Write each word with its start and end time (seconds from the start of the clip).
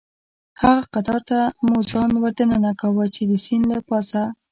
هغه 0.61 0.81
قطار 0.93 1.21
ته 1.29 1.39
مو 1.65 1.77
ځان 1.89 2.11
وردننه 2.21 2.71
کاوه، 2.79 3.05
چې 3.15 3.21
د 3.29 3.31
سیند 3.43 3.65
له 3.71 3.79
پاسه. 3.87 4.23